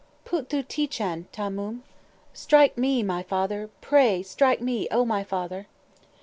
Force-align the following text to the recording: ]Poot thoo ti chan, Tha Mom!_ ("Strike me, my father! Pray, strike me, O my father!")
]Poot 0.25 0.49
thoo 0.49 0.63
ti 0.63 0.87
chan, 0.87 1.27
Tha 1.31 1.51
Mom!_ 1.51 1.81
("Strike 2.33 2.75
me, 2.75 3.03
my 3.03 3.21
father! 3.21 3.69
Pray, 3.81 4.23
strike 4.23 4.59
me, 4.59 4.87
O 4.89 5.05
my 5.05 5.23
father!") 5.23 5.67